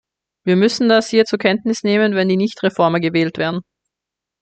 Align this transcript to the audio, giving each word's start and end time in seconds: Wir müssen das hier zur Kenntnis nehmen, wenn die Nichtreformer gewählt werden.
Wir 0.45 0.55
müssen 0.55 0.89
das 0.89 1.09
hier 1.09 1.25
zur 1.25 1.37
Kenntnis 1.37 1.83
nehmen, 1.83 2.15
wenn 2.15 2.27
die 2.27 2.35
Nichtreformer 2.35 2.99
gewählt 2.99 3.37
werden. 3.37 3.61